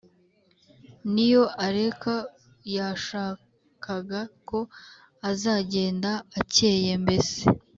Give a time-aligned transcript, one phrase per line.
[1.13, 2.15] niyo areka
[2.75, 4.59] yashakaga ko
[5.29, 7.39] azagenda akeye mbese